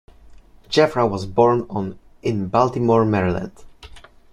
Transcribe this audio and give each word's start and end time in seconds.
Jeffra 0.67 1.07
was 1.07 1.27
born 1.27 1.67
on 1.69 1.99
in 2.23 2.47
Baltimore, 2.47 3.05
Maryland. 3.05 3.53